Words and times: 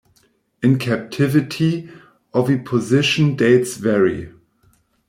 In 0.63 0.79
captivity, 0.79 1.87
oviposition 2.33 3.35
dates 3.37 3.75
vary. 3.77 4.31